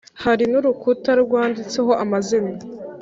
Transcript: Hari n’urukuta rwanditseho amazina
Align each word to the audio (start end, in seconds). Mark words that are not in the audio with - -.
Hari 0.23 0.43
n’urukuta 0.51 1.11
rwanditseho 1.23 1.91
amazina 2.03 2.51